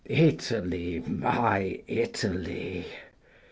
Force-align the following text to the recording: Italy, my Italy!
Italy, 0.07 0.99
my 1.05 1.79
Italy! 1.87 2.85